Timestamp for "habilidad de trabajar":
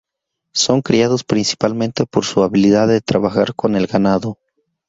2.41-3.53